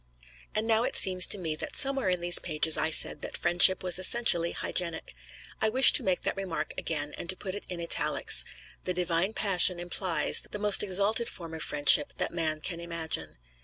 [0.55, 3.83] And now it seems to me that somewhere in these pages I said that friendship
[3.83, 5.13] was essentially hygienic.
[5.61, 8.43] I wish to make that remark again, and to put it in italics.
[8.85, 13.37] The Divine Passion implies the most exalted form of friendship that man can imagine.